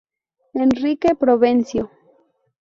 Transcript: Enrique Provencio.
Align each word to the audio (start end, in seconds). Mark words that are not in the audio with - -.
Enrique 0.55 1.13
Provencio. 1.13 1.91